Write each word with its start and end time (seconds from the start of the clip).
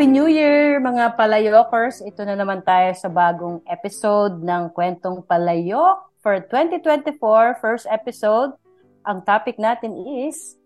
Happy 0.00 0.16
New 0.16 0.32
Year 0.32 0.80
mga 0.80 1.12
palayokers! 1.12 2.00
Ito 2.00 2.24
na 2.24 2.32
naman 2.32 2.64
tayo 2.64 2.88
sa 2.96 3.12
bagong 3.12 3.60
episode 3.68 4.40
ng 4.40 4.72
Kwentong 4.72 5.20
Palayok 5.28 6.16
for 6.24 6.40
2024, 6.40 7.20
first 7.60 7.84
episode. 7.84 8.56
Ang 9.04 9.20
topic 9.28 9.60
natin 9.60 9.92
is 10.24 10.56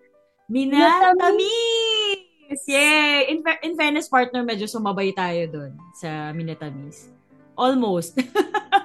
Minatamis! 0.47 1.43
Yay! 2.71 3.35
In, 3.35 3.43
in 3.67 3.75
fairness, 3.75 4.07
partner, 4.07 4.47
medyo 4.47 4.71
sumabay 4.71 5.11
tayo 5.11 5.51
doon 5.51 5.75
sa 5.99 6.31
Minatamis. 6.31 7.11
Almost. 7.59 8.23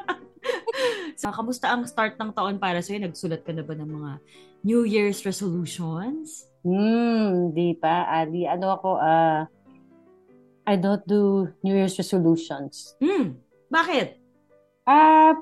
so, 1.21 1.29
kamusta 1.29 1.77
ang 1.77 1.85
start 1.85 2.17
ng 2.17 2.33
taon 2.33 2.57
para 2.57 2.81
sa'yo? 2.81 3.05
Nagsulat 3.05 3.45
ka 3.45 3.53
na 3.53 3.61
ba 3.61 3.77
ng 3.77 3.85
mga 3.85 4.11
New 4.65 4.81
Year's 4.81 5.21
resolutions? 5.29 6.49
Hmm, 6.65 7.53
di 7.53 7.77
pa, 7.77 8.09
Ali. 8.09 8.49
Ano 8.49 8.73
ako, 8.73 8.97
ah, 8.97 9.45
I 10.69 10.77
don't 10.77 11.01
do 11.09 11.49
New 11.65 11.73
Year's 11.73 11.97
resolutions. 11.97 12.93
Hmm, 13.01 13.41
bakit? 13.73 14.21
Ah, 14.85 15.33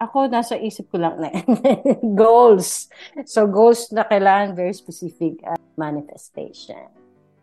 ako 0.00 0.32
nasa 0.32 0.56
isip 0.56 0.88
ko 0.88 0.96
lang 0.96 1.20
na 1.20 1.28
goals. 2.20 2.88
So 3.28 3.44
goals 3.44 3.92
na 3.92 4.08
kailangan 4.08 4.56
very 4.56 4.72
specific 4.72 5.36
uh, 5.44 5.60
manifestation. 5.76 6.88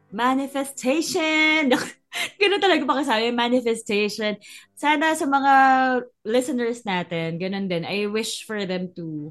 Manifestation! 0.09 1.77
Ganun 2.41 2.57
talaga 2.57 2.81
pa 2.89 3.05
kasabi, 3.05 3.29
manifestation. 3.37 4.41
Sana 4.73 5.13
sa 5.13 5.29
mga 5.29 5.53
listeners 6.25 6.81
natin, 6.81 7.37
ganun 7.37 7.69
din. 7.69 7.85
I 7.85 8.09
wish 8.09 8.49
for 8.49 8.65
them 8.65 8.89
to 8.97 9.29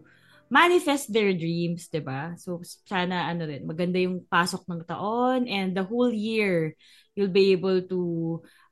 manifest 0.49 1.13
their 1.13 1.33
dreams, 1.37 1.89
'di 1.89 2.01
ba? 2.05 2.37
So 2.41 2.61
sana 2.89 3.29
ano 3.29 3.45
din, 3.45 3.69
maganda 3.69 4.01
yung 4.01 4.25
pasok 4.29 4.65
ng 4.69 4.83
taon 4.85 5.49
and 5.49 5.77
the 5.77 5.85
whole 5.85 6.13
year 6.13 6.77
you'll 7.17 7.33
be 7.33 7.53
able 7.53 7.83
to 7.91 8.01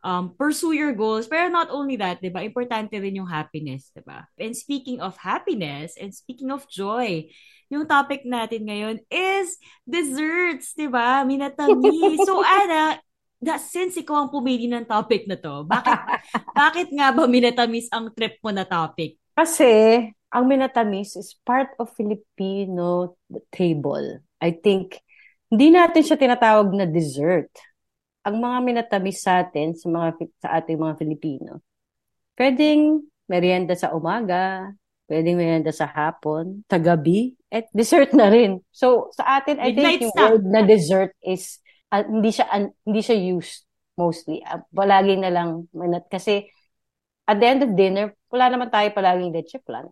um, 0.06 0.38
pursue 0.38 0.70
your 0.70 0.94
goals. 0.94 1.26
Pero 1.26 1.50
not 1.50 1.68
only 1.68 1.98
that, 1.98 2.22
'di 2.22 2.30
ba? 2.30 2.46
Importante 2.46 2.94
rin 2.96 3.18
yung 3.18 3.28
happiness, 3.28 3.90
'di 3.90 4.06
ba? 4.06 4.24
And 4.38 4.54
speaking 4.54 5.02
of 5.02 5.18
happiness 5.18 5.98
and 5.98 6.14
speaking 6.14 6.54
of 6.54 6.64
joy, 6.70 7.28
yung 7.66 7.90
topic 7.90 8.22
natin 8.22 8.70
ngayon 8.70 9.02
is 9.10 9.58
desserts, 9.82 10.72
'di 10.78 10.86
ba? 10.86 11.26
Minatamis. 11.26 12.22
So 12.22 12.40
Ana, 12.62 13.02
that 13.42 13.60
since 13.60 13.98
ikaw 13.98 14.26
ang 14.26 14.30
pumili 14.32 14.70
ng 14.70 14.86
topic 14.86 15.26
na 15.26 15.36
to, 15.36 15.66
bakit 15.66 15.98
bakit 16.54 16.88
nga 16.94 17.10
ba 17.12 17.26
minatamis 17.26 17.90
ang 17.90 18.14
trip 18.14 18.38
mo 18.40 18.54
na 18.54 18.64
topic? 18.64 19.18
Kasi 19.36 19.68
ang 20.36 20.44
minatamis 20.44 21.16
is 21.16 21.32
part 21.48 21.72
of 21.80 21.88
Filipino 21.96 23.16
table. 23.48 24.20
I 24.36 24.52
think 24.52 25.00
hindi 25.48 25.72
natin 25.72 26.04
siya 26.04 26.20
tinatawag 26.20 26.76
na 26.76 26.84
dessert. 26.84 27.48
Ang 28.20 28.44
mga 28.44 28.58
minatamis 28.60 29.24
sa 29.24 29.40
atin 29.40 29.72
sa 29.72 29.88
mga 29.88 30.08
sa 30.36 30.60
ating 30.60 30.76
mga 30.76 31.00
Filipino. 31.00 31.64
Pwedeng 32.36 33.00
merienda 33.24 33.72
sa 33.72 33.96
umaga, 33.96 34.76
pwedeng 35.08 35.40
merienda 35.40 35.72
sa 35.72 35.88
hapon, 35.88 36.68
sa 36.68 36.76
gabi, 36.76 37.32
at 37.48 37.72
dessert 37.72 38.12
na 38.12 38.28
rin. 38.28 38.60
So 38.76 39.08
sa 39.16 39.40
atin 39.40 39.56
I 39.56 39.72
Midnight 39.72 39.80
think 39.80 40.00
yung 40.04 40.12
snack. 40.12 40.28
word 40.28 40.44
na 40.44 40.60
dessert 40.68 41.12
is 41.24 41.64
uh, 41.88 42.04
hindi 42.04 42.28
siya 42.28 42.44
uh, 42.52 42.68
hindi 42.84 43.00
siya 43.00 43.16
used 43.16 43.64
mostly. 43.96 44.44
Uh, 44.44 44.60
palagi 44.68 45.16
na 45.16 45.32
lang 45.32 45.64
minat 45.72 46.04
kasi 46.12 46.44
at 47.24 47.40
the 47.40 47.46
end 47.48 47.64
of 47.64 47.72
dinner, 47.72 48.12
wala 48.28 48.52
naman 48.52 48.68
tayo 48.68 48.92
palaging 48.92 49.32
leche 49.32 49.58
flan. 49.64 49.88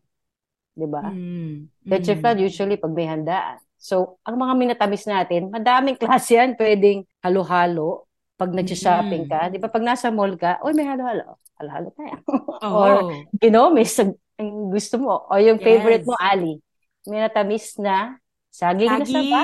'Di 0.74 0.86
ba? 0.90 1.02
Mm. 1.10 1.70
Leche 1.86 2.14
flan 2.18 2.38
usually 2.42 2.76
pag 2.76 2.92
may 2.94 3.06
handaan. 3.06 3.58
So, 3.78 4.18
ang 4.24 4.40
mga 4.40 4.54
minatamis 4.56 5.04
natin, 5.04 5.52
madaming 5.52 5.98
klase 6.02 6.40
yan. 6.40 6.56
Pwedeng 6.56 7.04
halo-halo 7.20 8.08
pag 8.34 8.50
nag-shopping 8.50 9.28
ka. 9.30 9.52
Di 9.52 9.60
ba 9.62 9.68
pag 9.70 9.84
nasa 9.84 10.10
mall 10.10 10.34
ka, 10.34 10.58
uy, 10.64 10.72
may 10.74 10.88
halo-halo. 10.88 11.38
Halo-halo 11.60 11.88
tayo. 11.94 12.16
Oo. 12.66 12.78
Or 12.80 12.94
ginomis, 13.38 13.94
ang 14.02 14.18
ang 14.34 14.50
gusto 14.74 14.98
mo. 14.98 15.30
O 15.30 15.38
yung 15.38 15.62
Yes. 15.62 15.66
favorite 15.68 16.04
mo, 16.08 16.18
Ali. 16.18 16.58
Minatamis 17.06 17.78
na 17.78 18.18
saging, 18.50 18.90
na 18.90 19.04
Saging. 19.04 19.14
saba. 19.30 19.40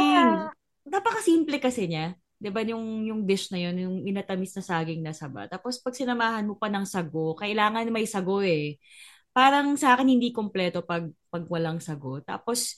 Napakasimple 0.89 1.59
kasi 1.62 1.87
niya. 1.87 2.17
'Di 2.41 2.49
ba 2.49 2.65
yung 2.65 3.05
yung 3.05 3.21
dish 3.29 3.53
na 3.53 3.61
yun, 3.61 3.77
yung 3.77 3.97
inatamis 4.09 4.57
na 4.57 4.65
saging 4.65 5.05
na 5.05 5.12
saba. 5.12 5.45
Tapos 5.47 5.77
pag 5.79 5.93
sinamahan 5.93 6.49
mo 6.49 6.57
pa 6.57 6.73
ng 6.73 6.89
sago, 6.89 7.37
kailangan 7.37 7.85
may 7.93 8.09
sago 8.09 8.41
eh. 8.41 8.81
Parang 9.41 9.73
sa 9.81 9.97
akin 9.97 10.12
hindi 10.12 10.37
kompleto 10.37 10.84
pag 10.84 11.09
pag 11.33 11.45
walang 11.49 11.81
sago. 11.81 12.21
Tapos 12.21 12.77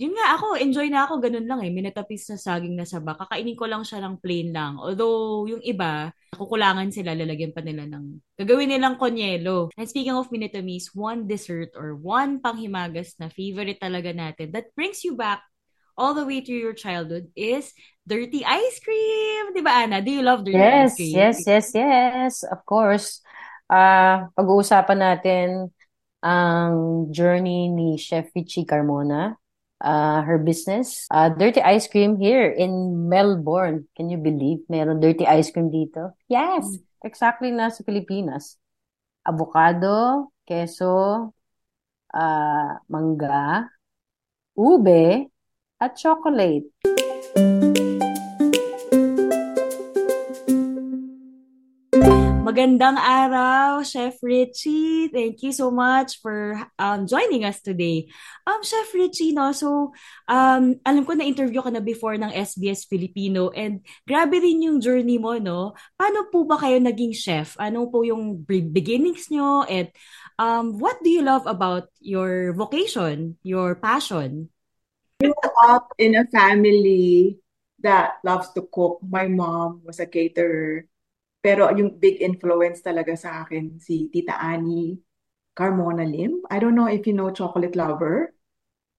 yun 0.00 0.16
nga 0.16 0.32
ako, 0.36 0.56
enjoy 0.56 0.88
na 0.88 1.04
ako, 1.04 1.20
ganun 1.20 1.44
lang 1.44 1.60
eh. 1.60 1.68
Minatapis 1.68 2.32
na 2.32 2.36
saging 2.40 2.72
na 2.72 2.88
saba. 2.88 3.16
Kakainin 3.20 3.52
ko 3.52 3.68
lang 3.68 3.84
siya 3.84 4.00
ng 4.00 4.16
plain 4.16 4.48
lang. 4.48 4.80
Although, 4.80 5.44
yung 5.44 5.60
iba, 5.60 6.08
kukulangan 6.32 6.88
sila, 6.88 7.12
lalagyan 7.12 7.52
pa 7.52 7.60
nila 7.60 7.84
ng, 7.84 8.16
gagawin 8.40 8.72
nilang 8.72 8.96
konyelo. 8.96 9.68
And 9.76 9.84
speaking 9.84 10.16
of 10.16 10.32
minatamis, 10.32 10.96
one 10.96 11.28
dessert 11.28 11.76
or 11.76 11.92
one 11.92 12.40
panghimagas 12.40 13.20
na 13.20 13.28
favorite 13.28 13.76
talaga 13.76 14.16
natin 14.16 14.56
that 14.56 14.72
brings 14.72 15.04
you 15.04 15.20
back 15.20 15.44
all 16.00 16.16
the 16.16 16.24
way 16.24 16.40
to 16.40 16.48
your 16.48 16.72
childhood 16.72 17.28
is 17.36 17.76
dirty 18.08 18.40
ice 18.40 18.80
cream. 18.80 19.52
Di 19.52 19.60
ba, 19.60 19.84
Ana? 19.84 20.00
Do 20.00 20.08
you 20.08 20.24
love 20.24 20.48
dirty 20.48 20.56
Yes, 20.56 20.96
ice 20.96 20.96
cream? 20.96 21.12
yes, 21.12 21.38
yes, 21.44 21.66
yes. 21.76 22.34
Of 22.48 22.64
course. 22.64 23.20
Ah, 23.70 24.26
pag-uusapan 24.34 24.98
natin 24.98 25.70
ang 26.26 27.06
journey 27.14 27.70
ni 27.70 27.94
Chef 27.94 28.26
Richie 28.34 28.66
Carmona, 28.66 29.38
ah, 29.78 30.26
her 30.26 30.42
business, 30.42 31.06
ah, 31.14 31.30
Dirty 31.30 31.62
Ice 31.62 31.86
Cream 31.86 32.18
here 32.18 32.50
in 32.50 33.06
Melbourne. 33.06 33.86
Can 33.94 34.10
you 34.10 34.18
believe 34.18 34.66
meron 34.66 34.98
dirty 34.98 35.22
ice 35.22 35.54
cream 35.54 35.70
dito? 35.70 36.18
Yes, 36.26 36.66
exactly 37.06 37.54
nasa 37.54 37.86
Pilipinas. 37.86 38.58
Avocado, 39.22 40.34
queso, 40.42 41.30
ah, 42.10 42.82
mangga, 42.90 43.70
ube, 44.58 45.30
at 45.78 45.94
chocolate. 45.94 46.66
Magandang 52.50 52.98
araw, 52.98 53.86
Chef 53.86 54.18
Richie. 54.26 55.06
Thank 55.06 55.46
you 55.46 55.54
so 55.54 55.70
much 55.70 56.18
for 56.18 56.58
um, 56.82 57.06
joining 57.06 57.46
us 57.46 57.62
today. 57.62 58.10
Um, 58.42 58.58
Chef 58.66 58.90
Richie, 58.90 59.30
no, 59.30 59.54
so 59.54 59.94
um, 60.26 60.74
alam 60.82 61.06
ko 61.06 61.14
na 61.14 61.30
interview 61.30 61.62
ka 61.62 61.70
na 61.70 61.78
before 61.78 62.18
ng 62.18 62.34
SBS 62.34 62.90
Filipino 62.90 63.54
and 63.54 63.86
grabe 64.02 64.42
rin 64.42 64.66
yung 64.66 64.82
journey 64.82 65.14
mo, 65.14 65.38
no? 65.38 65.78
Paano 65.94 66.26
po 66.26 66.42
ba 66.42 66.58
kayo 66.58 66.82
naging 66.82 67.14
chef? 67.14 67.54
Ano 67.54 67.86
po 67.86 68.02
yung 68.02 68.42
be- 68.42 68.66
beginnings 68.66 69.30
nyo? 69.30 69.62
And 69.70 69.86
um, 70.34 70.74
what 70.82 70.98
do 71.06 71.08
you 71.14 71.22
love 71.22 71.46
about 71.46 71.86
your 72.02 72.50
vocation, 72.58 73.38
your 73.46 73.78
passion? 73.78 74.50
up 75.62 75.94
in 76.02 76.18
a 76.18 76.26
family 76.26 77.38
that 77.78 78.18
loves 78.26 78.50
to 78.58 78.66
cook. 78.66 78.98
My 79.06 79.30
mom 79.30 79.86
was 79.86 80.02
a 80.02 80.10
caterer. 80.10 80.89
Pero 81.40 81.72
yung 81.72 81.96
big 81.96 82.20
influence 82.20 82.84
talaga 82.84 83.16
sa 83.16 83.44
akin 83.44 83.80
si 83.80 84.12
Tita 84.12 84.36
Annie 84.36 85.00
Carmona 85.56 86.04
Lim. 86.04 86.44
I 86.52 86.60
don't 86.60 86.76
know 86.76 86.88
if 86.88 87.04
you 87.08 87.16
know 87.16 87.32
Chocolate 87.32 87.74
Lover 87.76 88.32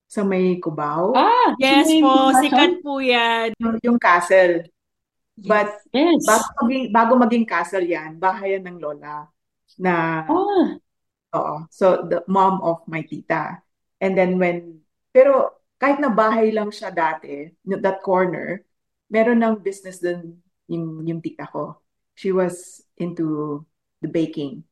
sa 0.09 0.25
may 0.25 0.57
Cubao. 0.57 1.15
Ah, 1.15 1.53
Yes 1.61 1.87
yung 1.87 2.03
po, 2.03 2.33
sikat 2.35 2.81
po 2.81 2.99
yan. 2.99 3.53
Yung, 3.61 3.77
yung 3.85 3.97
castle. 4.01 4.65
But 5.37 5.69
Yes. 5.93 6.21
bago 6.27 6.45
maging, 6.65 6.85
bago 6.93 7.13
maging 7.17 7.45
castle 7.47 7.85
yan, 7.87 8.17
bahayan 8.21 8.67
ng 8.67 8.77
lola 8.81 9.25
na 9.79 10.25
Ah, 10.27 10.77
Oo. 11.31 11.63
So, 11.71 12.03
the 12.11 12.27
mom 12.27 12.59
of 12.59 12.83
my 12.91 13.07
tita. 13.07 13.63
And 14.03 14.19
then 14.19 14.35
when, 14.35 14.83
pero 15.15 15.63
kahit 15.79 16.03
na 16.03 16.11
bahay 16.11 16.51
lang 16.51 16.69
siya 16.75 16.91
dati, 16.91 17.47
that 17.79 18.03
corner, 18.03 18.67
meron 19.07 19.39
ng 19.39 19.63
business 19.63 20.03
dun 20.03 20.43
yung, 20.67 21.07
yung 21.07 21.23
tita 21.23 21.47
ko. 21.47 21.79
She 22.15 22.31
was 22.31 22.83
into 22.97 23.61
the 24.01 24.09
baking. 24.11 24.63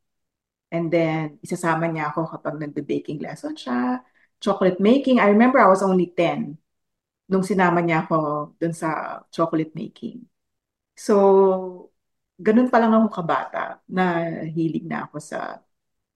And 0.70 0.94
then, 0.94 1.42
isasama 1.42 1.90
niya 1.90 2.14
ako 2.14 2.30
kapag 2.30 2.62
nagbe-baking 2.62 3.20
lesson 3.26 3.58
siya. 3.58 4.06
chocolate 4.40 4.80
making. 4.80 5.20
I 5.20 5.28
remember 5.30 5.60
I 5.60 5.68
was 5.68 5.84
only 5.84 6.08
10 6.16 6.58
nung 7.30 7.44
sinama 7.46 7.84
niya 7.84 8.08
ako 8.08 8.18
dun 8.58 8.74
sa 8.74 9.22
chocolate 9.30 9.76
making. 9.76 10.26
So, 10.98 11.92
ganun 12.40 12.72
pa 12.72 12.80
lang 12.82 12.96
ako 12.96 13.08
kabata 13.12 13.84
na 13.86 14.04
hilig 14.48 14.88
na 14.88 15.06
ako 15.08 15.20
sa 15.22 15.60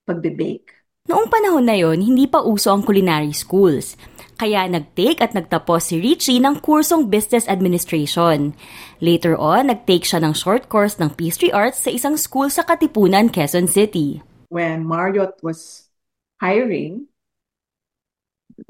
pagbe-bake. 0.08 0.83
Noong 1.04 1.28
panahon 1.28 1.68
na 1.68 1.76
yon, 1.76 2.00
hindi 2.00 2.32
pa 2.32 2.40
uso 2.40 2.72
ang 2.72 2.80
culinary 2.80 3.36
schools. 3.36 4.00
Kaya 4.40 4.64
nag-take 4.72 5.20
at 5.20 5.36
nagtapos 5.36 5.92
si 5.92 6.00
Richie 6.00 6.40
ng 6.40 6.64
kursong 6.64 7.12
Business 7.12 7.44
Administration. 7.52 8.56
Later 9.04 9.36
on, 9.36 9.68
nag-take 9.68 10.08
siya 10.08 10.24
ng 10.24 10.32
short 10.32 10.72
course 10.72 10.96
ng 11.04 11.12
Pastry 11.12 11.52
Arts 11.52 11.84
sa 11.84 11.92
isang 11.92 12.16
school 12.16 12.48
sa 12.48 12.64
Katipunan, 12.64 13.28
Quezon 13.28 13.68
City. 13.68 14.24
When 14.48 14.88
Marriott 14.88 15.44
was 15.44 15.92
hiring, 16.40 17.12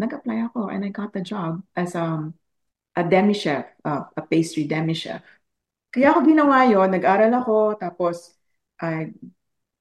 nag-apply 0.02 0.50
ako 0.50 0.74
and 0.74 0.82
I 0.82 0.90
got 0.90 1.14
the 1.14 1.22
job 1.22 1.62
as 1.78 1.94
um, 1.94 2.34
a 2.98 3.06
demi-chef, 3.06 3.70
uh, 3.86 4.10
a 4.10 4.26
pastry 4.26 4.66
demi-chef. 4.66 5.22
Kaya 5.94 6.18
ako 6.18 6.26
ginawa 6.26 6.66
yon, 6.66 6.98
nag-aral 6.98 7.30
ako, 7.30 7.78
tapos 7.78 8.34
I, 8.82 9.14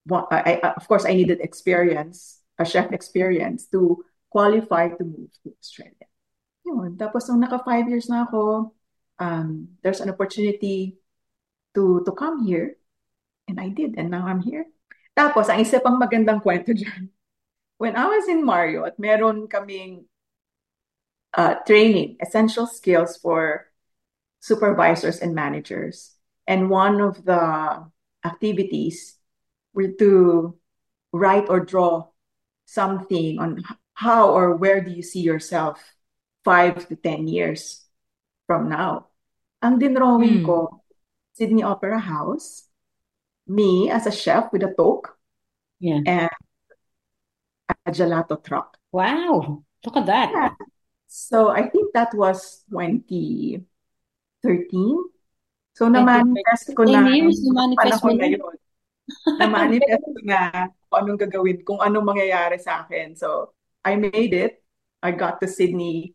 I, 0.05 0.61
of 0.77 0.85
course, 0.85 1.09
I 1.09 1.17
needed 1.17 1.41
experience 1.41 2.42
a 2.59 2.65
chef 2.65 2.93
experience 2.93 3.67
to 3.73 4.05
qualify 4.31 4.89
to 4.89 5.05
move 5.05 5.33
to 5.45 5.53
Australia. 5.61 6.09
Yun. 6.65 6.97
Tapos 6.97 7.29
nung 7.29 7.41
naka 7.41 7.61
five 7.61 7.89
years 7.89 8.09
na 8.09 8.25
ako, 8.25 8.73
um, 9.19 9.77
there's 9.83 10.01
an 10.01 10.11
opportunity 10.11 10.97
to 11.75 12.01
to 12.05 12.13
come 12.13 12.45
here. 12.45 12.77
And 13.49 13.59
I 13.59 13.69
did. 13.69 13.99
And 13.99 14.09
now 14.09 14.25
I'm 14.25 14.41
here. 14.41 14.71
Tapos, 15.13 15.53
ang 15.53 15.61
isa 15.61 15.83
pang 15.83 16.01
magandang 16.01 16.41
kwento 16.41 16.73
dyan. 16.79 17.13
When 17.77 17.99
I 17.99 18.07
was 18.07 18.31
in 18.31 18.47
Marriott, 18.47 18.97
meron 18.97 19.51
kaming 19.51 20.07
uh, 21.35 21.61
training, 21.67 22.17
essential 22.23 22.67
skills 22.67 23.19
for 23.19 23.69
supervisors 24.41 25.19
and 25.19 25.35
managers. 25.35 26.15
And 26.47 26.71
one 26.71 27.01
of 27.01 27.25
the 27.25 27.85
activities 28.25 29.19
were 29.75 29.93
to 29.99 30.55
write 31.13 31.51
or 31.51 31.61
draw 31.61 32.12
something 32.67 33.39
on 33.39 33.63
how 33.95 34.31
or 34.31 34.57
where 34.57 34.81
do 34.81 34.91
you 34.91 35.03
see 35.03 35.21
yourself 35.21 35.81
five 36.45 36.89
to 36.89 36.97
ten 36.97 37.29
years 37.29 37.85
from 38.47 38.69
now. 38.69 39.07
Ang 39.63 39.79
dinrawing 39.79 40.43
mm. 40.43 40.47
ko, 40.47 40.83
Sydney 41.33 41.63
Opera 41.63 41.99
House, 41.99 42.67
me 43.47 43.91
as 43.91 44.07
a 44.07 44.13
chef 44.13 44.51
with 44.53 44.67
a 44.67 44.75
toque, 44.75 45.09
yeah. 45.79 46.03
and 46.05 46.31
a 47.87 47.91
gelato 47.91 48.43
truck. 48.43 48.77
Wow, 48.91 49.65
look 49.87 49.97
at 49.97 50.07
that. 50.07 50.31
Yeah. 50.35 50.55
So 51.07 51.49
I 51.51 51.69
think 51.69 51.93
that 51.95 52.13
was 52.15 52.65
2013. 52.73 53.65
So 55.73 55.89
na-manifest 55.89 56.77
ko 56.77 56.85
na 56.85 57.09
years, 57.09 57.41
na-manifest 57.45 58.05
mo 58.05 58.13
na 58.13 58.29
yun. 58.29 58.57
Na-manifest 59.39 60.05
ko 60.05 60.21
na 60.25 60.67
kung 60.89 60.97
anong 61.03 61.21
gagawin, 61.25 61.59
kung 61.65 61.81
anong 61.81 62.07
mangyayari 62.07 62.59
sa 62.61 62.85
akin. 62.85 63.17
So, 63.17 63.57
I 63.83 63.99
made 63.99 64.33
it. 64.33 64.63
I 65.03 65.11
got 65.11 65.43
to 65.43 65.51
Sydney 65.51 66.15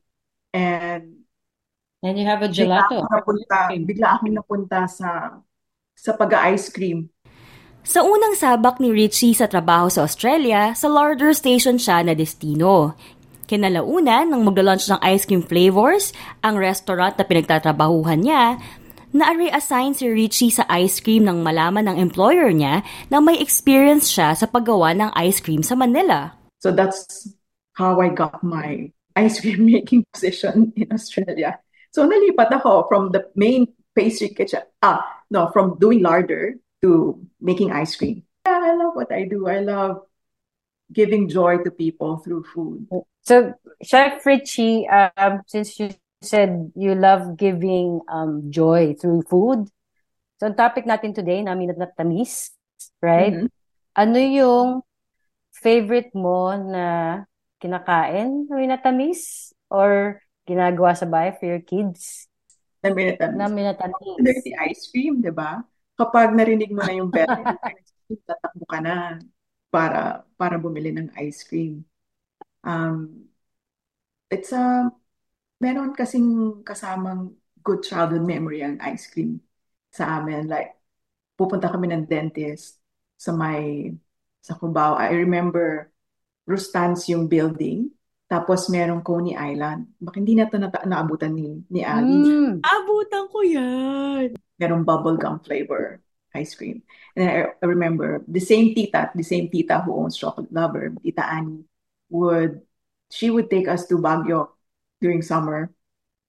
and 0.55 1.27
And 2.05 2.13
you 2.13 2.29
have 2.29 2.45
a 2.45 2.49
gelato. 2.49 2.93
Bigla 2.93 3.09
akong 3.09 3.09
napunta, 3.09 3.59
bigla 3.73 4.07
akong 4.15 4.33
napunta 4.37 4.79
sa 4.85 5.41
sa 5.97 6.11
pag-ice 6.13 6.69
cream. 6.69 7.09
Sa 7.81 8.05
unang 8.05 8.37
sabak 8.37 8.77
ni 8.77 8.93
Richie 8.93 9.33
sa 9.33 9.49
trabaho 9.49 9.89
sa 9.89 10.05
Australia, 10.05 10.77
sa 10.77 10.91
larder 10.91 11.33
station 11.33 11.81
siya 11.81 12.05
na 12.05 12.13
destino. 12.13 12.93
Kinalaunan 13.47 14.29
nang 14.29 14.43
magla-launch 14.43 14.91
ng 14.91 15.01
ice 15.07 15.25
cream 15.25 15.41
flavors, 15.41 16.11
ang 16.43 16.59
restaurant 16.59 17.15
na 17.15 17.25
pinagtatrabahuhan 17.25 18.21
niya, 18.21 18.59
na-reassign 19.17 19.97
si 19.97 20.05
Richie 20.07 20.53
sa 20.53 20.63
ice 20.69 21.01
cream 21.01 21.25
nang 21.25 21.41
malaman 21.41 21.89
ng 21.89 21.97
employer 21.97 22.53
niya 22.53 22.85
na 23.09 23.17
may 23.17 23.41
experience 23.41 24.07
siya 24.07 24.37
sa 24.37 24.45
paggawa 24.45 24.93
ng 24.93 25.09
ice 25.17 25.41
cream 25.41 25.65
sa 25.65 25.73
Manila. 25.73 26.37
So 26.61 26.69
that's 26.69 27.27
how 27.73 27.97
I 28.01 28.09
got 28.13 28.41
my 28.45 28.93
ice 29.17 29.41
cream 29.41 29.65
making 29.73 30.05
position 30.13 30.73
in 30.77 30.93
Australia. 30.93 31.57
So 31.91 32.05
nalipat 32.05 32.53
ako 32.53 32.85
from 32.85 33.09
the 33.09 33.25
main 33.33 33.73
pastry 33.97 34.29
kitchen, 34.29 34.61
ah, 34.85 35.01
no, 35.33 35.49
from 35.49 35.81
doing 35.81 36.05
larder 36.05 36.61
to 36.85 37.17
making 37.41 37.73
ice 37.73 37.97
cream. 37.97 38.21
Yeah, 38.45 38.61
I 38.61 38.77
love 38.77 38.93
what 38.93 39.09
I 39.09 39.25
do. 39.25 39.49
I 39.49 39.59
love 39.65 40.05
giving 40.93 41.27
joy 41.27 41.57
to 41.63 41.71
people 41.71 42.17
through 42.17 42.45
food. 42.53 42.87
So, 43.21 43.53
Chef 43.83 44.25
Richie, 44.25 44.87
um, 44.87 45.41
since 45.47 45.79
you 45.79 45.91
said 46.21 46.71
you 46.73 46.95
love 46.95 47.37
giving 47.37 48.01
um, 48.09 48.49
joy 48.49 48.95
through 48.97 49.23
food. 49.29 49.69
So, 50.37 50.49
ang 50.49 50.57
topic 50.57 50.85
natin 50.85 51.13
today, 51.13 51.41
namin 51.41 51.73
at 51.73 51.97
tamis, 51.97 52.53
right? 53.01 53.33
Mm-hmm. 53.33 53.49
Ano 53.97 54.17
yung 54.21 54.67
favorite 55.49 56.13
mo 56.13 56.53
na 56.53 57.25
kinakain 57.57 58.45
na 58.45 58.55
minatamis 58.61 59.49
or 59.73 60.21
ginagawa 60.45 60.93
sa 60.93 61.09
bahay 61.09 61.33
for 61.33 61.49
your 61.49 61.63
kids? 61.65 62.29
Na 62.85 62.93
minatamis. 62.93 63.37
Na 63.37 63.49
minatamis. 63.49 64.17
Dirty 64.21 64.53
ice 64.69 64.93
cream, 64.93 65.21
di 65.25 65.33
ba? 65.33 65.65
Kapag 65.97 66.37
narinig 66.37 66.69
mo 66.69 66.85
na 66.85 66.93
yung 66.93 67.09
bell, 67.09 67.25
tatakbo 68.29 68.63
ka 68.69 68.77
na 68.77 69.17
para 69.73 70.23
para 70.37 70.55
bumili 70.61 70.93
ng 70.93 71.09
ice 71.17 71.41
cream. 71.41 71.81
Um, 72.61 73.25
it's 74.29 74.53
a 74.53 74.93
meron 75.57 75.93
kasing 75.93 76.61
kasamang 76.61 77.33
good 77.65 77.83
childhood 77.83 78.23
memory 78.23 78.63
ang 78.63 78.79
ice 78.79 79.09
cream 79.11 79.41
sa 79.91 80.21
amin. 80.21 80.47
Like, 80.47 80.77
pupunta 81.35 81.67
kami 81.67 81.89
ng 81.91 82.05
dentist 82.05 82.79
sa 83.17 83.33
may, 83.33 83.91
sa 84.39 84.55
Cubao. 84.55 84.95
I 84.95 85.13
remember, 85.17 85.91
Rustans 86.47 87.11
yung 87.11 87.27
building. 87.27 87.91
Tapos 88.27 88.71
merong 88.71 89.03
Coney 89.03 89.35
Island. 89.35 89.91
Baka 89.99 90.19
hindi 90.19 90.35
na 90.35 90.47
ito 90.47 90.55
na 90.59 90.71
naabutan 90.71 91.35
ni, 91.35 91.63
ni 91.67 91.83
Ali. 91.83 92.11
Mm. 92.11 92.63
Abutan 92.63 93.25
ko 93.27 93.39
yan. 93.43 94.35
Merong 94.59 94.83
bubblegum 94.83 95.43
flavor 95.43 95.99
ice 96.35 96.53
cream. 96.55 96.83
And 97.15 97.25
I, 97.27 97.37
I 97.57 97.65
remember, 97.65 98.21
the 98.27 98.39
same 98.39 98.75
tita, 98.75 99.11
the 99.15 99.23
same 99.23 99.49
tita 99.49 99.81
who 99.81 99.95
owns 99.95 100.15
Chocolate 100.15 100.51
Lover, 100.53 100.93
Tita 101.01 101.25
Annie, 101.25 101.65
would, 102.09 102.61
she 103.09 103.29
would 103.29 103.49
take 103.49 103.67
us 103.67 103.87
to 103.87 103.97
Baguio 103.97 104.56
during 104.99 105.21
summer. 105.21 105.71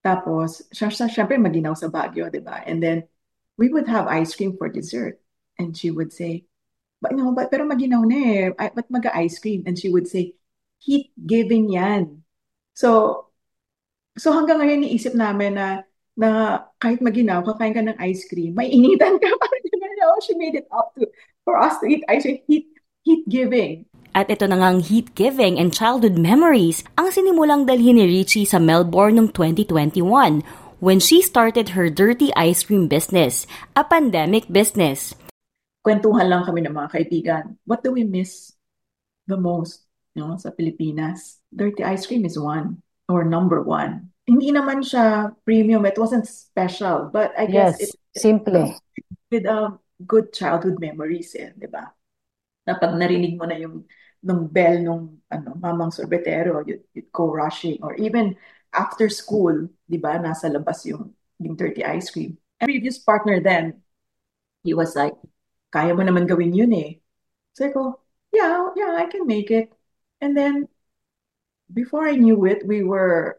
Tapos, 0.04 0.64
syempre 0.72 1.36
maginaw 1.36 1.74
sa 1.74 1.90
Baguio, 1.90 2.30
di 2.30 2.40
ba? 2.40 2.62
And 2.64 2.80
then, 2.80 3.04
we 3.58 3.68
would 3.68 3.90
have 3.90 4.06
ice 4.06 4.32
cream 4.38 4.54
for 4.56 4.70
dessert. 4.70 5.18
And 5.58 5.74
she 5.74 5.90
would 5.90 6.14
say, 6.14 6.46
but 7.02 7.12
no, 7.12 7.34
but, 7.34 7.50
pero 7.50 7.66
maginaw 7.66 8.06
na 8.06 8.16
eh. 8.16 8.48
Ba't 8.54 8.88
mag-ice 8.88 9.42
cream? 9.42 9.66
And 9.66 9.74
she 9.74 9.90
would 9.90 10.06
say, 10.06 10.38
heat 10.78 11.10
giving 11.18 11.68
yan. 11.68 12.22
So, 12.78 13.26
so 14.14 14.30
hanggang 14.30 14.62
ngayon 14.62 14.86
niisip 14.86 15.18
namin 15.18 15.58
na 15.58 15.82
na 16.18 16.62
kahit 16.82 16.98
maginaw, 16.98 17.46
kakain 17.46 17.74
ka 17.74 17.82
ng 17.82 17.98
ice 18.02 18.26
cream, 18.26 18.54
may 18.54 18.70
initan 18.70 19.18
ka 19.22 19.30
pa 19.30 19.46
rin. 19.54 19.66
she 20.18 20.34
made 20.34 20.58
it 20.58 20.66
up 20.74 20.90
to 20.98 21.06
for 21.46 21.54
us 21.54 21.78
to 21.78 21.86
eat 21.86 22.02
ice 22.10 22.26
cream, 22.26 22.42
heat, 22.50 22.66
heat 23.06 23.22
giving. 23.30 23.86
At 24.18 24.26
ito 24.26 24.50
na 24.50 24.58
ngang 24.58 24.82
heat-giving 24.82 25.62
and 25.62 25.70
childhood 25.70 26.18
memories 26.18 26.82
ang 26.98 27.14
sinimulang 27.14 27.70
dalhin 27.70 28.02
ni 28.02 28.18
Richie 28.18 28.42
sa 28.42 28.58
Melbourne 28.58 29.14
noong 29.14 29.30
2021 29.30 30.42
when 30.82 30.98
she 30.98 31.22
started 31.22 31.78
her 31.78 31.86
dirty 31.86 32.34
ice 32.34 32.66
cream 32.66 32.90
business, 32.90 33.46
a 33.78 33.86
pandemic 33.86 34.50
business. 34.50 35.14
Kwentuhan 35.86 36.26
lang 36.26 36.42
kami 36.42 36.66
ng 36.66 36.74
mga 36.74 36.90
kaibigan. 36.90 37.62
What 37.62 37.86
do 37.86 37.94
we 37.94 38.02
miss 38.02 38.58
the 39.30 39.38
most 39.38 39.86
no, 40.18 40.34
sa 40.34 40.50
Pilipinas? 40.50 41.38
Dirty 41.54 41.86
ice 41.86 42.02
cream 42.10 42.26
is 42.26 42.34
one 42.34 42.82
or 43.06 43.22
number 43.22 43.62
one. 43.62 44.10
Hindi 44.26 44.50
naman 44.50 44.82
siya 44.82 45.30
premium. 45.46 45.86
It 45.86 45.94
wasn't 45.94 46.26
special. 46.26 47.06
But 47.14 47.38
I 47.38 47.46
guess 47.46 47.78
yes, 47.78 47.94
it, 47.94 48.18
simple. 48.18 48.74
With 49.30 49.46
uh, 49.46 49.78
good 50.02 50.34
childhood 50.34 50.82
memories, 50.82 51.38
eh, 51.38 51.54
di 51.54 51.70
ba? 51.70 51.86
Na 52.66 52.74
pag 52.74 52.98
narinig 52.98 53.38
mo 53.38 53.46
na 53.46 53.54
yung 53.54 53.86
nung 54.22 54.46
bell 54.50 54.82
nung 54.82 55.22
ano, 55.30 55.54
mamang 55.58 55.94
sorbetero, 55.94 56.64
you'd, 56.66 56.84
you'd 56.94 57.12
go 57.12 57.30
rushing. 57.30 57.78
Or 57.82 57.94
even 57.96 58.36
after 58.72 59.08
school, 59.08 59.68
di 59.88 59.98
ba, 59.98 60.18
nasa 60.18 60.50
labas 60.50 60.84
yung, 60.86 61.14
yung 61.38 61.56
dirty 61.56 61.84
ice 61.84 62.10
cream. 62.10 62.38
And 62.60 62.68
previous 62.68 62.98
partner 62.98 63.40
then, 63.40 63.82
he 64.64 64.74
was 64.74 64.96
like, 64.96 65.14
kaya 65.70 65.94
mo 65.94 66.02
naman 66.02 66.26
gawin 66.26 66.54
yun 66.54 66.72
eh. 66.74 66.98
So 67.54 67.66
I 67.66 67.70
go, 67.70 68.00
yeah, 68.32 68.74
yeah, 68.76 68.96
I 68.98 69.06
can 69.06 69.26
make 69.26 69.50
it. 69.50 69.72
And 70.20 70.36
then, 70.36 70.68
before 71.72 72.08
I 72.08 72.16
knew 72.16 72.44
it, 72.46 72.66
we 72.66 72.82
were 72.82 73.38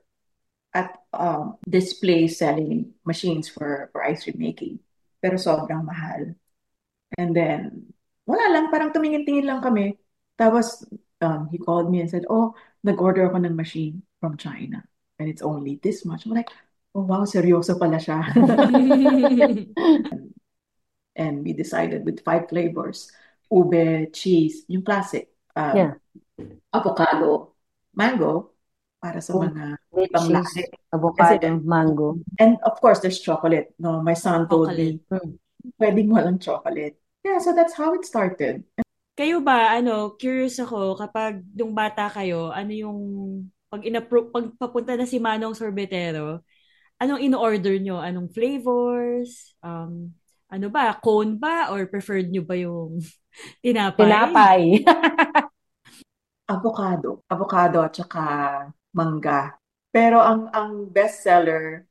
at 0.73 1.01
um, 1.13 1.57
display 1.67 2.27
selling 2.27 2.93
machines 3.03 3.49
for, 3.49 3.89
for 3.91 4.03
ice 4.05 4.23
cream 4.23 4.37
making. 4.37 4.79
Pero 5.19 5.35
sobrang 5.35 5.83
mahal. 5.83 6.35
And 7.17 7.35
then, 7.35 7.91
wala 8.23 8.53
lang, 8.53 8.69
parang 8.69 8.93
tumingin-tingin 8.93 9.49
lang 9.49 9.59
kami. 9.59 9.97
Tapos, 10.39 10.87
um, 11.19 11.49
he 11.51 11.59
called 11.59 11.91
me 11.91 11.99
and 11.99 12.09
said, 12.09 12.23
oh, 12.31 12.55
nag-order 12.83 13.27
ako 13.27 13.43
ng 13.43 13.55
machine 13.59 14.01
from 14.23 14.39
China 14.39 14.79
and 15.19 15.27
it's 15.27 15.43
only 15.43 15.79
this 15.83 16.05
much. 16.07 16.25
I'm 16.25 16.31
like, 16.31 16.49
oh 16.95 17.03
wow, 17.03 17.27
seryoso 17.27 17.75
pala 17.75 17.99
siya. 17.99 18.23
and 21.19 21.43
we 21.43 21.51
decided 21.53 22.05
with 22.05 22.23
five 22.23 22.47
flavors, 22.47 23.11
ube, 23.51 24.07
cheese, 24.15 24.63
yung 24.71 24.81
classic, 24.81 25.27
um, 25.55 25.75
Yeah. 25.75 25.93
avocado, 26.71 27.53
mango, 27.93 28.55
para 29.03 29.19
sa 29.19 29.35
Oh, 29.35 29.43
mga 29.43 29.75
ibang 30.07 30.27
lahi. 30.31 30.63
avocado, 30.95 31.59
mango. 31.61 32.15
And 32.39 32.55
of 32.63 32.79
course, 32.79 33.03
there's 33.03 33.19
chocolate. 33.19 33.75
No, 33.77 34.01
my 34.01 34.15
son 34.15 34.47
told 34.47 34.71
me, 34.71 35.03
Chocolate. 35.11 35.27
Hmm. 35.27 35.35
pwedeng 35.75 36.09
walang 36.09 36.39
chocolate. 36.39 36.95
Yeah, 37.27 37.43
so 37.43 37.51
that's 37.51 37.75
how 37.75 37.91
it 37.93 38.07
started. 38.07 38.63
Kayo 39.19 39.43
ba, 39.43 39.75
ano, 39.75 40.15
curious 40.15 40.55
ako, 40.63 40.95
kapag 40.95 41.43
nung 41.51 41.75
bata 41.75 42.07
kayo, 42.07 42.55
ano 42.55 42.71
yung, 42.71 42.99
pag, 43.67 43.83
inapro- 43.83 44.31
pag 44.31 44.47
papunta 44.55 44.95
na 44.95 45.03
si 45.03 45.19
Manong 45.19 45.59
Sorbetero, 45.59 46.39
anong 47.03 47.19
in-order 47.27 47.75
nyo? 47.83 47.99
Anong 47.99 48.31
flavors? 48.31 49.59
Um, 49.59 50.15
ano 50.47 50.71
ba, 50.71 50.95
cone 51.03 51.35
ba? 51.35 51.67
Or 51.67 51.83
preferred 51.91 52.31
nyo 52.31 52.47
ba 52.47 52.55
yung 52.55 53.03
tinapay? 53.59 54.07
Tinapay. 54.07 54.63
Avocado. 56.55 57.19
Avocado 57.27 57.83
at 57.83 57.99
saka 57.99 58.23
mangga. 58.95 59.59
Pero 59.91 60.23
ang 60.23 60.47
ang 60.55 60.87
best 60.87 61.27
seller 61.27 61.83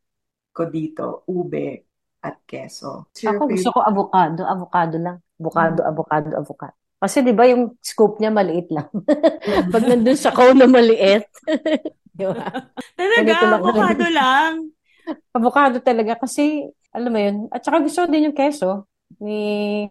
ko 0.57 0.65
dito, 0.65 1.29
ube 1.29 1.85
at 2.25 2.41
keso. 2.49 3.13
Ako 3.21 3.53
gusto 3.53 3.69
ko 3.71 3.85
avocado, 3.85 4.43
avocado 4.49 4.97
lang. 4.97 5.21
Avocado, 5.39 5.85
avocado, 5.85 6.33
avocado. 6.35 6.88
Kasi 6.99 7.23
'di 7.23 7.31
ba 7.31 7.47
yung 7.47 7.79
scoop 7.79 8.19
niya 8.19 8.35
maliit 8.35 8.69
lang. 8.75 8.91
Pag 9.73 9.85
nandun 9.87 10.19
sa 10.19 10.35
cone 10.35 10.59
na 10.59 10.67
maliit. 10.67 11.31
Di 12.19 12.27
ba? 12.27 12.51
Talaga, 12.99 13.63
avocado 13.63 14.07
lang. 14.11 14.75
Avocado 15.39 15.79
talaga 15.79 16.19
kasi 16.19 16.67
alam 16.91 17.15
mo 17.15 17.21
yun. 17.23 17.37
At 17.55 17.63
saka 17.63 17.79
gusto 17.79 18.03
ko 18.03 18.07
din 18.11 18.27
yung 18.29 18.37
keso 18.37 18.91
ni, 19.23 19.87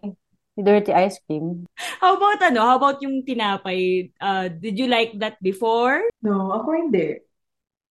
ni 0.52 0.60
Dirty 0.60 0.92
Ice 0.92 1.24
Cream. 1.24 1.64
How 2.04 2.20
about 2.20 2.44
ano? 2.44 2.60
How 2.60 2.76
about 2.76 3.00
yung 3.00 3.24
tinapay? 3.24 4.12
Uh, 4.20 4.52
did 4.52 4.76
you 4.76 4.86
like 4.86 5.16
that 5.16 5.40
before? 5.40 6.04
No, 6.20 6.52
ako 6.52 6.76
hindi. 6.76 7.16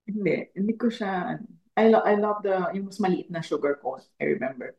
Hindi. 0.05 0.53
Hindi 0.53 0.73
ko 0.77 0.87
siya, 0.93 1.35
ano. 1.35 1.43
I, 1.77 1.93
lo- 1.93 2.05
I 2.05 2.13
love 2.17 2.41
the, 2.41 2.57
yung 2.77 2.89
mas 2.89 3.01
maliit 3.01 3.29
na 3.33 3.41
sugar 3.41 3.81
cone. 3.81 4.05
I 4.21 4.37
remember. 4.37 4.77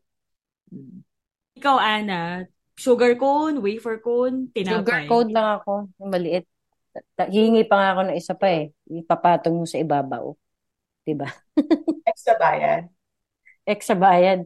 Mm. 0.71 1.03
Ikaw, 1.59 1.75
Ana, 1.79 2.47
sugar 2.79 3.13
cone, 3.19 3.59
wafer 3.59 3.99
cone, 3.99 4.47
Sugar 4.63 5.03
tinapay. 5.03 5.07
cone 5.09 5.29
lang 5.35 5.47
ako, 5.61 5.71
yung 5.99 6.11
maliit. 6.11 6.45
Ta- 7.15 7.29
Hihingi 7.29 7.63
pa 7.69 7.75
nga 7.79 7.89
ako 7.95 8.01
ng 8.09 8.17
isa 8.17 8.33
pa 8.35 8.47
eh. 8.49 8.71
Ipapatong 8.89 9.55
mo 9.55 9.65
sa 9.67 9.79
ibabaw. 9.79 10.33
Diba? 11.05 11.27
Extra 12.09 12.35
bayad. 12.39 12.89
Extra 13.67 13.95
bayad. 13.95 14.39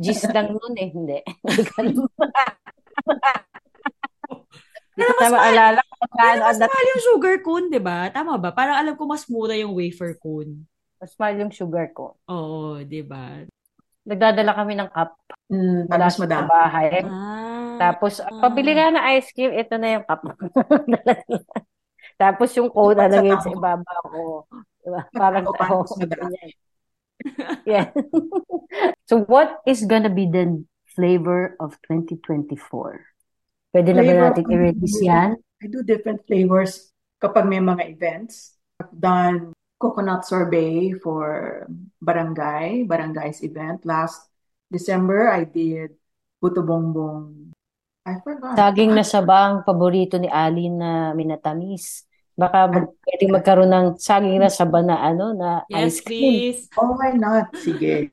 Gis 0.00 0.22
lang 0.34 0.56
nun 0.56 0.74
eh. 0.78 0.88
Hindi. 0.90 1.18
Ko 1.70 1.80
Pero 4.96 5.10
mas 5.16 5.24
na 5.24 5.28
mahal, 5.32 5.54
maalala 5.56 5.80
kung 5.88 6.00
pero 6.12 6.12
magkano 6.12 6.42
mas 6.44 6.58
mahal 6.60 6.84
yung 6.92 7.02
sugar 7.08 7.36
cone, 7.46 7.66
di 7.72 7.80
ba? 7.80 7.98
Tama 8.12 8.36
ba? 8.36 8.50
Parang 8.52 8.76
alam 8.76 8.94
ko 8.98 9.04
mas 9.08 9.24
mura 9.32 9.54
yung 9.56 9.72
wafer 9.72 10.12
cone. 10.20 10.68
mas 11.00 11.12
mahal 11.18 11.34
yung 11.42 11.52
sugar 11.52 11.90
ko. 11.96 12.16
Oo, 12.30 12.78
di 12.86 13.02
ba? 13.02 13.42
Nagdadala 14.06 14.52
kami 14.58 14.74
ng 14.78 14.90
cup 14.90 15.10
Mm, 15.52 15.84
para 15.84 16.08
mas 16.08 16.16
sa 16.16 16.22
madami. 16.24 16.48
bahay. 16.48 16.88
Ah, 17.04 17.51
Tapos, 17.82 18.22
pabili 18.22 18.78
ka 18.78 18.94
ng 18.94 19.06
ice 19.18 19.34
cream, 19.34 19.50
ito 19.50 19.74
na 19.74 19.98
yung 19.98 20.06
cup. 20.06 20.22
Tapos 22.22 22.54
yung 22.54 22.70
cone, 22.70 22.94
sa 22.94 23.10
alagay 23.10 23.34
sa 23.42 23.50
ibabaw 23.50 24.02
ko. 24.06 24.22
Diba? 24.82 25.02
Parang. 25.10 25.44
Ganyan. 25.50 26.54
Yeah. 27.62 27.94
So 29.06 29.22
what 29.28 29.60
is 29.68 29.84
gonna 29.84 30.10
be 30.10 30.26
the 30.26 30.64
flavor 30.96 31.54
of 31.60 31.76
2024? 31.86 32.56
Pwede 33.70 33.92
na 33.92 34.00
ba 34.00 34.08
Flavor 34.08 34.24
natin 34.32 34.44
i-release 34.48 35.00
yan? 35.04 35.30
I 35.60 35.66
do 35.68 35.84
different 35.84 36.24
flavors 36.26 36.90
kapag 37.22 37.46
may 37.46 37.60
mga 37.60 37.92
events. 37.92 38.56
I've 38.80 38.96
done 38.96 39.52
coconut 39.78 40.24
sorbet 40.24 40.98
for 41.04 41.68
barangay, 42.00 42.88
barangay's 42.88 43.44
event. 43.44 43.84
Last 43.84 44.32
December, 44.72 45.30
I 45.30 45.44
did 45.44 45.94
puto 46.40 46.64
bongbong. 46.64 47.52
I 48.02 48.18
forgot. 48.18 48.58
Saging 48.58 48.92
na 48.92 49.06
saba 49.06 49.36
ang 49.46 49.56
paborito 49.62 50.18
ni 50.18 50.26
Ali 50.26 50.66
na 50.66 51.14
minatamis. 51.14 52.02
Baka 52.34 52.66
mag, 52.66 52.90
pwedeng 53.06 53.30
magkaroon 53.30 53.70
ng 53.70 53.86
saging 53.94 54.40
na 54.40 54.50
saba 54.50 54.82
na 54.82 54.98
ano, 54.98 55.30
na 55.30 55.62
yes, 55.70 55.78
ice 55.78 55.98
cream. 56.02 56.22
please. 56.26 56.60
Oh, 56.74 56.96
why 56.98 57.14
not? 57.14 57.52
Sige. 57.54 58.10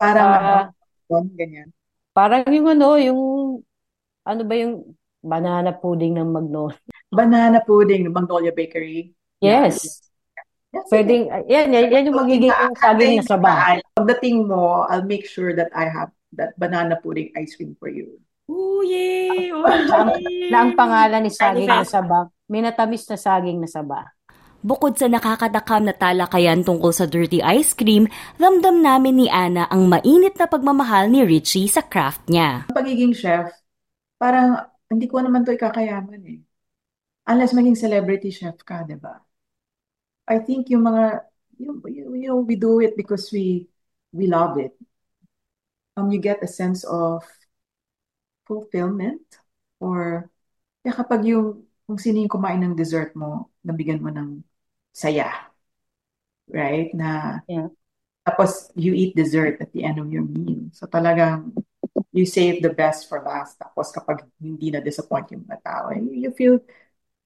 Parang 0.00 0.28
ano, 0.30 0.46
Ah, 0.46 0.64
yun, 1.10 1.24
ganyan. 1.34 1.68
parang 2.14 2.46
yung 2.48 2.68
ano, 2.70 2.88
yung, 2.96 3.20
ano 4.24 4.40
ba 4.46 4.54
yung 4.56 4.94
banana 5.20 5.74
pudding 5.74 6.16
ng 6.16 6.30
Magnolia? 6.30 6.80
Banana 7.12 7.58
pudding, 7.60 8.06
Magnolia 8.08 8.54
Bakery. 8.54 9.12
Yes. 9.42 10.00
Yeah, 10.70 10.86
sige. 10.86 10.88
Pwedeng, 10.88 11.22
yan, 11.50 11.66
yan, 11.74 11.86
yan 11.90 12.06
yung 12.08 12.18
magiging 12.22 12.54
Hintaan- 12.54 12.78
saging 12.78 13.12
na 13.18 13.24
saba. 13.26 13.52
Pagdating 13.92 14.46
mo, 14.46 14.86
I'll 14.86 15.04
make 15.04 15.26
sure 15.26 15.52
that 15.52 15.68
I 15.74 15.90
have 15.90 16.14
that 16.38 16.54
banana 16.56 16.96
pudding 16.96 17.34
ice 17.34 17.58
cream 17.58 17.74
for 17.76 17.90
you. 17.90 18.22
Ooh, 18.60 18.84
yay! 18.84 19.48
Oh, 19.48 19.64
Na 20.52 20.58
ang 20.60 20.76
pangalan 20.76 21.24
ni 21.24 21.32
saging 21.32 21.64
na 21.64 21.80
Manifest. 21.80 21.96
saba, 21.96 22.28
minatamis 22.44 23.08
na 23.08 23.16
saging 23.16 23.56
na 23.56 23.68
saba. 23.70 24.12
Bukod 24.60 24.92
sa 24.92 25.08
nakakatakam 25.08 25.88
na 25.88 25.96
talakayan 25.96 26.60
tungkol 26.60 26.92
sa 26.92 27.08
dirty 27.08 27.40
ice 27.40 27.72
cream, 27.72 28.04
ramdam 28.36 28.84
namin 28.84 29.16
ni 29.16 29.26
Ana 29.32 29.64
ang 29.72 29.88
mainit 29.88 30.36
na 30.36 30.44
pagmamahal 30.44 31.08
ni 31.08 31.24
Richie 31.24 31.64
sa 31.64 31.80
craft 31.80 32.28
niya. 32.28 32.68
Ang 32.68 32.76
pagiging 32.76 33.16
chef, 33.16 33.48
parang 34.20 34.60
hindi 34.92 35.08
ko 35.08 35.24
naman 35.24 35.48
to 35.48 35.56
ikakayaman 35.56 36.20
eh. 36.28 36.40
Unless 37.24 37.56
maging 37.56 37.80
celebrity 37.80 38.28
chef 38.28 38.60
ka, 38.60 38.84
di 38.84 39.00
ba? 39.00 39.16
I 40.28 40.44
think 40.44 40.68
yung 40.68 40.84
mga, 40.84 41.24
you, 41.56 41.80
you, 41.88 42.04
you 42.20 42.28
know, 42.28 42.44
we 42.44 42.60
do 42.60 42.84
it 42.84 43.00
because 43.00 43.32
we 43.32 43.64
we 44.12 44.28
love 44.28 44.60
it. 44.60 44.76
Um, 45.96 46.12
you 46.12 46.20
get 46.20 46.44
a 46.44 46.50
sense 46.50 46.84
of 46.84 47.24
fulfillment 48.50 49.22
or 49.78 50.26
kaya 50.82 50.94
kapag 50.98 51.22
yung 51.30 51.62
kung 51.86 51.98
sino 52.02 52.18
yung 52.18 52.32
kumain 52.32 52.58
ng 52.58 52.74
dessert 52.74 53.14
mo, 53.14 53.50
nabigyan 53.62 54.02
mo 54.02 54.10
ng 54.10 54.42
saya, 54.90 55.30
right? 56.50 56.90
Na 56.94 57.40
Yeah. 57.46 57.70
tapos 58.26 58.70
you 58.76 58.94
eat 58.94 59.16
dessert 59.16 59.58
at 59.62 59.72
the 59.74 59.82
end 59.82 59.98
of 59.98 60.10
your 60.10 60.22
meal. 60.26 60.70
So 60.74 60.86
talagang 60.86 61.54
you 62.12 62.26
save 62.26 62.62
the 62.62 62.70
best 62.74 63.08
for 63.10 63.22
last. 63.22 63.58
Tapos 63.58 63.90
kapag 63.94 64.26
hindi 64.38 64.70
na 64.70 64.82
disappoint 64.82 65.30
yung 65.34 65.46
mga 65.46 65.60
tao, 65.62 65.94
you, 65.94 66.28
you 66.28 66.30
feel 66.34 66.60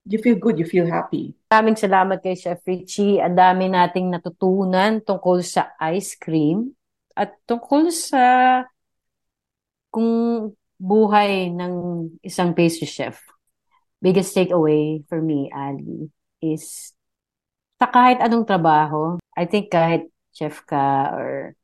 you 0.09 0.19
feel 0.21 0.37
good, 0.37 0.61
you 0.61 0.69
feel 0.69 0.87
happy. 0.89 1.33
Maraming 1.53 1.79
salamat 1.79 2.21
kay 2.21 2.37
Chef 2.37 2.61
Richie. 2.65 3.21
Ang 3.21 3.37
dami 3.37 3.69
nating 3.73 4.13
natutunan 4.13 5.01
tungkol 5.05 5.41
sa 5.45 5.73
ice 5.93 6.17
cream 6.17 6.73
at 7.17 7.33
tungkol 7.49 7.89
sa 7.93 8.23
kung 9.95 10.11
buhay 10.81 11.53
ng 11.53 11.75
isang 12.23 12.53
pastry 12.53 12.87
chef. 12.89 13.21
Biggest 14.03 14.37
takeaway 14.37 15.01
for 15.09 15.23
me, 15.23 15.49
Ali, 15.49 16.13
is 16.45 16.93
sa 17.81 17.89
kahit 17.89 18.21
anong 18.21 18.45
trabaho, 18.45 19.17
I 19.35 19.49
think 19.49 19.73
kahit 19.73 20.09
chef 20.35 20.63
ka 20.69 21.15
or 21.15 21.57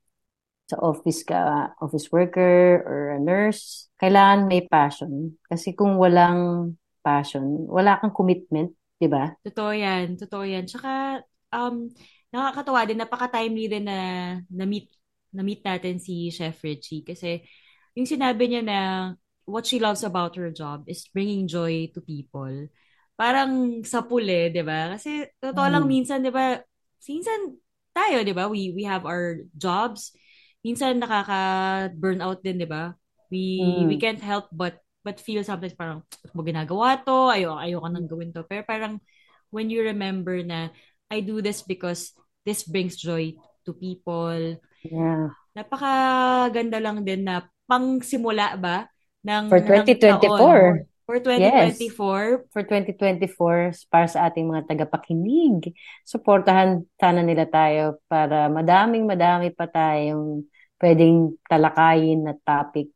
sa 0.71 0.79
office 0.79 1.27
ka, 1.27 1.75
office 1.83 2.07
worker 2.15 2.87
or 2.87 3.19
a 3.19 3.21
nurse, 3.21 3.91
kailangan 3.99 4.47
may 4.47 4.63
passion. 4.71 5.35
Kasi 5.51 5.75
kung 5.75 5.99
walang 5.99 6.73
passion, 7.03 7.67
wala 7.67 7.99
kang 7.99 8.15
commitment, 8.15 8.71
di 8.95 9.11
ba? 9.11 9.35
Totoo 9.43 9.75
yan. 9.75 10.15
Totoo 10.15 10.47
yan. 10.47 10.71
Tsaka, 10.71 11.19
um, 11.51 11.91
nakakatawa 12.31 12.87
din, 12.87 13.03
napaka-timely 13.03 13.67
din 13.67 13.85
na 13.91 13.99
na-meet, 14.47 14.87
na-meet 15.35 15.63
natin 15.67 15.99
si 15.99 16.31
Chef 16.31 16.63
Richie. 16.63 17.03
Kasi, 17.03 17.43
yung 17.97 18.09
sinabi 18.09 18.51
niya 18.51 18.63
na 18.65 18.81
what 19.47 19.67
she 19.67 19.79
loves 19.83 20.07
about 20.07 20.37
her 20.39 20.51
job 20.55 20.87
is 20.87 21.07
bringing 21.11 21.47
joy 21.51 21.91
to 21.91 22.01
people. 22.03 22.71
Parang 23.19 23.83
sa 23.85 24.01
puli, 24.01 24.49
di 24.49 24.63
ba? 24.65 24.95
Kasi, 24.97 25.27
totoo 25.43 25.67
lang, 25.69 25.85
Mm. 25.85 25.91
minsan, 25.91 26.19
di 26.25 26.31
ba, 26.33 26.57
minsan 27.05 27.59
tayo, 27.93 28.23
di 28.25 28.33
ba? 28.33 28.47
We, 28.49 28.73
we 28.73 28.87
have 28.87 29.05
our 29.05 29.45
jobs. 29.59 30.15
Minsan, 30.65 31.03
nakaka-burnout 31.03 32.41
din, 32.41 32.63
di 32.63 32.69
ba? 32.69 32.95
We, 33.29 33.61
Mm. 33.61 33.87
we 33.91 33.97
can't 34.01 34.23
help 34.23 34.49
but 34.51 34.81
but 35.01 35.17
feel 35.17 35.41
sometimes 35.41 35.73
parang, 35.73 36.05
"Ba't 36.21 36.33
mo 36.37 36.45
ginagawa 36.45 37.01
to, 37.01 37.33
ayoko, 37.33 37.57
ayoko 37.57 37.89
nang 37.89 38.05
gawin 38.05 38.31
to. 38.37 38.45
Pero 38.45 38.61
parang, 38.69 39.01
when 39.49 39.73
you 39.73 39.81
remember 39.81 40.37
na, 40.45 40.69
I 41.09 41.25
do 41.25 41.41
this 41.41 41.65
because 41.65 42.13
this 42.45 42.69
brings 42.69 43.01
joy 43.01 43.33
to 43.65 43.73
people. 43.73 44.61
Yeah. 44.85 45.33
Napakaganda 45.57 46.79
lang 46.85 47.01
din 47.09 47.25
na 47.25 47.49
pang 47.71 48.03
simula 48.03 48.59
ba 48.59 48.91
ng, 49.23 49.47
For 49.47 49.63
ng 49.63 49.87
2024. 49.87 50.27
taon. 50.27 50.91
For 51.07 51.19
2024? 51.19 52.55
For 52.55 52.63
2024, 52.67 53.91
para 53.91 54.07
sa 54.07 54.31
ating 54.31 54.47
mga 54.47 54.63
tagapakinig, 54.71 55.75
suportahan 56.07 56.87
sana 56.99 57.23
nila 57.23 57.51
tayo 57.51 57.99
para 58.07 58.47
madaming 58.47 59.07
madami 59.11 59.51
pa 59.51 59.67
tayong 59.67 60.47
pwedeng 60.79 61.35
talakayin 61.51 62.23
na 62.27 62.35
topic 62.47 62.95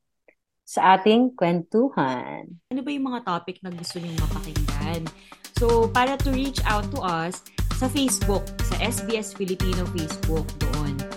sa 0.63 0.95
ating 0.95 1.35
kwentuhan. 1.35 2.49
Ano 2.71 2.81
ba 2.87 2.91
yung 2.95 3.11
mga 3.11 3.27
topic 3.27 3.59
na 3.67 3.75
gusto 3.75 3.99
niyong 3.99 4.17
mapakinggan? 4.17 5.03
So, 5.59 5.91
para 5.91 6.15
to 6.15 6.31
reach 6.31 6.63
out 6.71 6.87
to 6.95 7.03
us, 7.03 7.43
sa 7.75 7.91
Facebook, 7.91 8.47
sa 8.63 8.79
SBS 8.79 9.35
Filipino 9.35 9.83
Facebook 9.91 10.47
doon. 10.63 11.14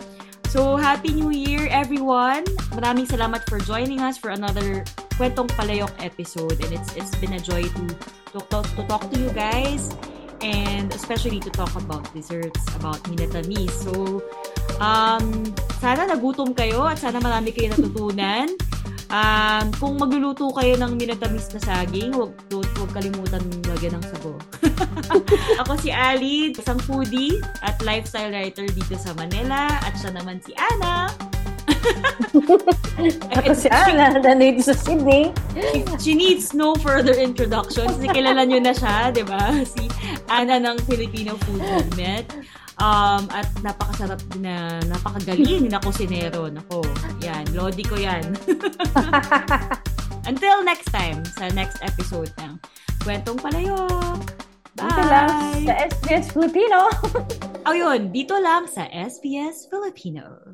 So, 0.47 0.79
Happy 0.79 1.11
New 1.11 1.35
Year, 1.35 1.67
everyone! 1.67 2.47
Maraming 2.71 3.03
salamat 3.03 3.43
for 3.51 3.59
joining 3.59 3.99
us 3.99 4.15
for 4.15 4.31
another 4.31 4.87
Kwentong 5.19 5.51
Palayok 5.59 5.91
episode. 5.99 6.55
And 6.63 6.71
it's 6.71 6.95
it's 6.95 7.11
been 7.19 7.35
a 7.35 7.41
joy 7.43 7.67
to, 7.67 7.83
to, 8.31 8.39
to, 8.39 8.59
to 8.63 8.81
talk 8.87 9.11
to 9.11 9.15
you 9.19 9.27
guys 9.35 9.91
and 10.39 10.87
especially 10.95 11.43
to 11.43 11.51
talk 11.51 11.75
about 11.75 12.07
desserts, 12.15 12.63
about 12.79 12.95
minatamis. 13.11 13.75
So, 13.75 14.23
um, 14.79 15.51
sana 15.83 16.07
nagutom 16.07 16.55
kayo 16.55 16.87
at 16.87 17.03
sana 17.03 17.19
marami 17.19 17.51
kayo 17.51 17.75
natutunan. 17.75 18.55
Um, 19.07 19.71
kung 19.79 19.95
magluluto 19.95 20.51
kayo 20.51 20.75
ng 20.75 20.99
minatamis 20.99 21.47
na 21.55 21.63
saging, 21.63 22.11
huwag, 22.11 22.35
huwag 22.51 22.91
kalimutan 22.91 23.39
lagyan 23.71 23.95
ng 23.95 24.05
sabo. 24.05 24.35
Ako 25.63 25.79
si 25.79 25.95
Ali, 25.95 26.51
isang 26.51 26.79
foodie 26.83 27.39
at 27.63 27.79
lifestyle 27.87 28.35
writer 28.35 28.67
dito 28.67 28.99
sa 28.99 29.15
Manila. 29.15 29.79
At 29.79 29.95
siya 29.95 30.11
naman 30.11 30.43
si 30.43 30.51
Ana. 30.59 31.07
Ako 33.37 33.51
si 33.53 33.67
Ana, 33.69 34.17
nandito 34.17 34.65
sa 34.65 34.75
Sydney. 34.75 35.31
She 36.01 36.17
needs 36.17 36.51
no 36.51 36.73
further 36.81 37.13
introduction. 37.13 37.87
Kasi 37.87 38.07
kilala 38.09 38.43
nyo 38.43 38.59
na 38.59 38.73
siya, 38.73 39.13
di 39.13 39.23
ba? 39.23 39.53
Si 39.63 39.87
Ana 40.27 40.57
ng 40.59 40.77
Filipino 40.89 41.37
Food 41.45 41.61
Movement. 41.61 42.27
Um, 42.77 43.25
at 43.33 43.49
napakasarap 43.65 44.21
na, 44.37 44.77
napakagaling 44.85 45.65
na 45.65 45.81
kusinero. 45.81 46.45
Nako, 46.49 46.85
yan. 47.25 47.45
Lodi 47.57 47.81
ko 47.81 47.97
yan. 47.97 48.37
Until 50.29 50.61
next 50.61 50.91
time, 50.91 51.23
sa 51.39 51.49
next 51.55 51.79
episode 51.81 52.29
ng 52.37 52.59
Kwentong 53.01 53.39
Palayo. 53.39 53.87
Bye! 54.77 54.85
Dito 54.85 55.03
lang 55.09 55.29
sa 55.65 55.73
SBS 55.89 56.25
Filipino. 56.35 56.79
oh 57.65 57.73
yun, 57.73 58.13
dito 58.13 58.35
lang 58.37 58.69
sa 58.69 58.85
SBS 58.91 59.65
Filipino. 59.71 60.53